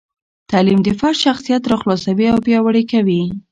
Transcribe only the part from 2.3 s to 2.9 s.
او پیاوړي